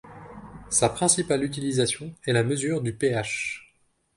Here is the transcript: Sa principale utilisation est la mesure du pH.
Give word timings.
Sa 0.71 0.89
principale 0.89 1.43
utilisation 1.43 2.15
est 2.25 2.33
la 2.33 2.41
mesure 2.43 2.81
du 2.81 2.91
pH. 2.91 3.71